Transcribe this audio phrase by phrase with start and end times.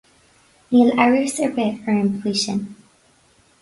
[0.71, 2.61] Níl amhras ar bith orm faoi sin.